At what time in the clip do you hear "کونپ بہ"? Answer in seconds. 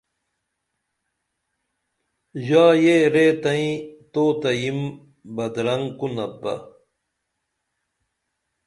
5.99-6.53